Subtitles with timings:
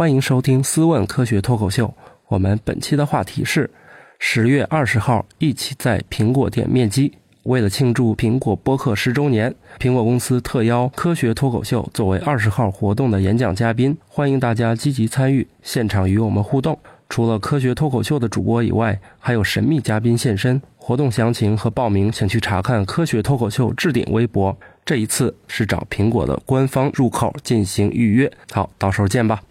[0.00, 1.86] 欢迎收听《思问科学脱口秀》。
[2.28, 3.70] 我们本期的话题是
[4.18, 7.12] 十月二十号，一起在苹果店面基。
[7.42, 16.78] 为了庆祝苹果播客十周年，苹果公司特邀科学脱口秀作为二十号活动的演讲嘉宾，欢迎大家积极参与，现场与我们互动。
[17.10, 20.58] 除了科学脱口秀的主播以外，还有神秘嘉宾现身。
[20.78, 24.56] 活动详情和报名，请去查看科学脱口秀置顶微博。
[24.82, 28.32] 这一次是找苹果的官方入口进行预约。
[28.50, 29.42] 好，到时候见吧。